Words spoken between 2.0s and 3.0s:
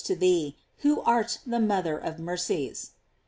mercies.